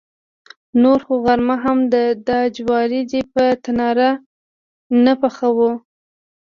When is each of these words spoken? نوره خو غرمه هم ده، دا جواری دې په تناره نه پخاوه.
نوره 0.81 1.01
خو 1.05 1.13
غرمه 1.25 1.55
هم 1.63 1.79
ده، 1.91 2.03
دا 2.27 2.39
جواری 2.55 3.01
دې 3.11 3.21
په 3.33 3.43
تناره 3.63 4.09
نه 5.03 5.13
پخاوه. 5.21 5.71